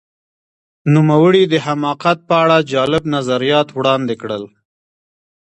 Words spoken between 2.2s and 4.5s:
په اړه جالب نظریات وړاندې کړل.